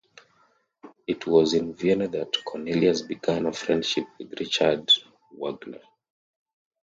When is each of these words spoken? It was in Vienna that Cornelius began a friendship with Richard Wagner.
It 1.05 1.27
was 1.27 1.53
in 1.53 1.75
Vienna 1.75 2.07
that 2.07 2.43
Cornelius 2.43 3.03
began 3.03 3.45
a 3.45 3.53
friendship 3.53 4.05
with 4.17 4.33
Richard 4.39 4.89
Wagner. 5.31 5.81